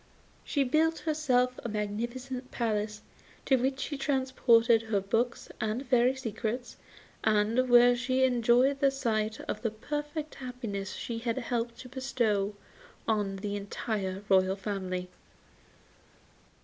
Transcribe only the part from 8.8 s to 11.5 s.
sight of the perfect happiness she had